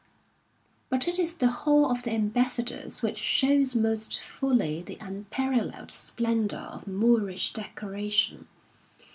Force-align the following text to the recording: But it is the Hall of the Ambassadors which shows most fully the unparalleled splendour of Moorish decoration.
But 0.89 1.07
it 1.07 1.19
is 1.19 1.35
the 1.35 1.49
Hall 1.51 1.91
of 1.91 2.01
the 2.01 2.11
Ambassadors 2.11 3.03
which 3.03 3.19
shows 3.19 3.75
most 3.75 4.17
fully 4.19 4.81
the 4.81 4.97
unparalleled 4.99 5.91
splendour 5.91 6.57
of 6.61 6.87
Moorish 6.87 7.53
decoration. 7.53 8.47